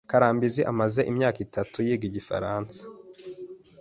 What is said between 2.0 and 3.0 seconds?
igifaransa.